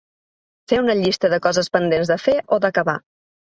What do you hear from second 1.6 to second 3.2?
pendents de fer o d’acabar.